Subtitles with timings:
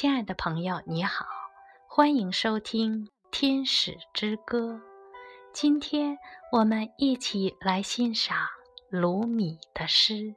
[0.00, 1.26] 亲爱的朋友，你好，
[1.88, 4.74] 欢迎收听《天使之歌》。
[5.52, 6.16] 今天
[6.52, 8.36] 我们一起来欣赏
[8.90, 10.14] 鲁米的诗《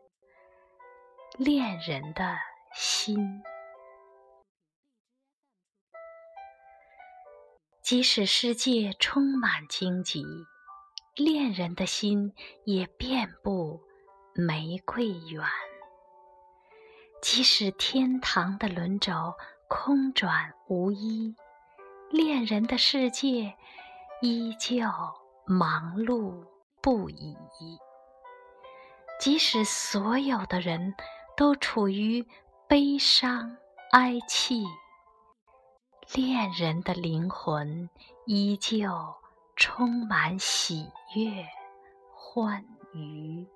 [1.38, 2.40] 恋人的
[2.74, 3.20] 心》。
[7.84, 10.26] 即使世界充满荆棘，
[11.14, 12.34] 恋人的心
[12.66, 13.80] 也遍布
[14.34, 15.46] 玫瑰园。
[17.22, 19.36] 即使天堂的轮轴
[19.68, 21.36] 空转无依，
[22.10, 23.56] 恋人的世界
[24.22, 24.84] 依旧
[25.46, 26.44] 忙碌
[26.82, 27.38] 不已。
[29.20, 30.96] 即使所有的人
[31.38, 32.28] 都处于
[32.68, 33.56] 悲伤
[33.92, 34.66] 哀戚，
[36.14, 37.88] 恋人的灵魂
[38.26, 38.90] 依旧
[39.56, 41.46] 充满喜悦
[42.16, 43.48] 欢愉。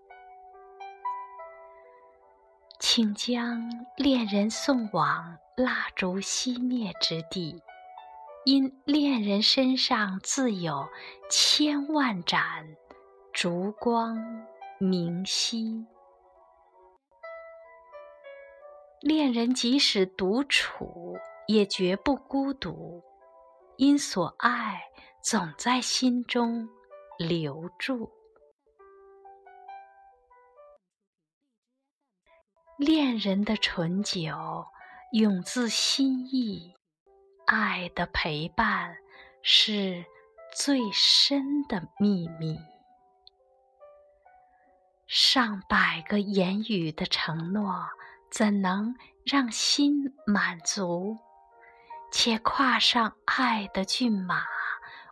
[2.96, 7.62] 请将恋人送往蜡烛熄灭之地，
[8.46, 10.88] 因恋人身上自有
[11.30, 12.66] 千万盏
[13.34, 14.18] 烛光
[14.80, 15.86] 明晰。
[19.02, 21.18] 恋人即使独处，
[21.50, 23.04] 也绝不孤独，
[23.76, 24.80] 因所爱
[25.22, 26.66] 总在心中
[27.20, 28.10] 留住。
[32.78, 34.66] 恋人的醇酒
[35.14, 36.74] 永自心意，
[37.48, 38.98] 爱的陪伴
[39.42, 40.04] 是
[40.54, 42.60] 最深的秘密。
[45.08, 47.88] 上百个言语的承诺，
[48.30, 51.18] 怎能让心满足？
[52.12, 54.44] 且跨上爱的骏马，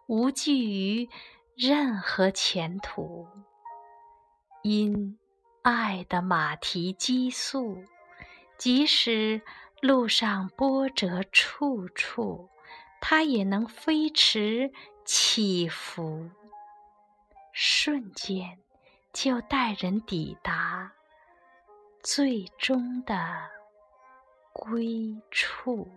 [0.07, 1.09] 无惧于
[1.55, 3.25] 任何前途，
[4.63, 5.17] 因。
[5.63, 7.85] 爱的马蹄急速，
[8.57, 9.41] 即使
[9.81, 12.49] 路上波折处处，
[12.99, 14.73] 它也能飞驰
[15.05, 16.29] 起伏，
[17.53, 18.59] 瞬间
[19.13, 20.91] 就带人抵达
[22.01, 23.49] 最终的
[24.51, 25.89] 归处。